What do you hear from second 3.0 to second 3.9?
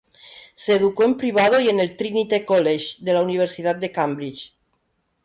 de la Universidad